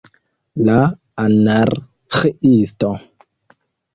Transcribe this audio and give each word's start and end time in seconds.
La 0.69 0.77
Anarĥiisto! 1.25 2.91